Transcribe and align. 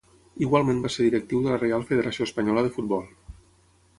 Igualment 0.43 0.79
va 0.85 0.89
ser 0.93 1.05
directiu 1.07 1.43
de 1.43 1.51
la 1.51 1.59
Reial 1.59 1.85
Federació 1.91 2.27
Espanyola 2.29 2.65
de 2.69 2.75
Futbol. 2.79 3.05